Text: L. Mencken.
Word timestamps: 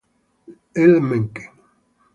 L. 0.73 0.99
Mencken. 0.99 1.49